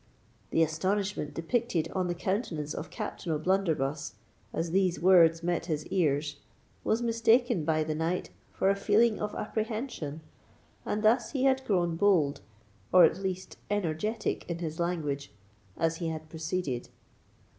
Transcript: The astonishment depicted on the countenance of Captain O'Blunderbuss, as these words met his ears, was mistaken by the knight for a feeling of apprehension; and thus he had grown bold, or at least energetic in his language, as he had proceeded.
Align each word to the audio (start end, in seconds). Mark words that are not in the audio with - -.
The 0.49 0.63
astonishment 0.63 1.35
depicted 1.35 1.87
on 1.91 2.07
the 2.07 2.15
countenance 2.15 2.73
of 2.73 2.89
Captain 2.89 3.31
O'Blunderbuss, 3.33 4.15
as 4.51 4.71
these 4.71 4.99
words 4.99 5.43
met 5.43 5.67
his 5.67 5.85
ears, 5.89 6.37
was 6.83 7.03
mistaken 7.03 7.63
by 7.65 7.83
the 7.83 7.93
knight 7.93 8.31
for 8.51 8.71
a 8.71 8.75
feeling 8.75 9.19
of 9.19 9.35
apprehension; 9.35 10.21
and 10.87 11.03
thus 11.03 11.33
he 11.33 11.43
had 11.43 11.63
grown 11.65 11.97
bold, 11.97 12.41
or 12.91 13.03
at 13.03 13.19
least 13.21 13.57
energetic 13.69 14.43
in 14.49 14.57
his 14.57 14.79
language, 14.79 15.31
as 15.77 15.97
he 15.97 16.07
had 16.07 16.29
proceeded. 16.29 16.89